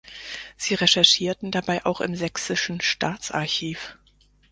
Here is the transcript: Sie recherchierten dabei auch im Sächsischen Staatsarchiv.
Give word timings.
Sie 0.57 0.73
recherchierten 0.73 1.51
dabei 1.51 1.85
auch 1.85 2.01
im 2.01 2.15
Sächsischen 2.15 2.81
Staatsarchiv. 2.81 3.99